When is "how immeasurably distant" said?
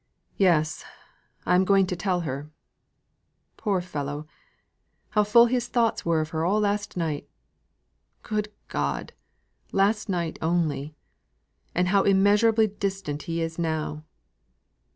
11.89-13.21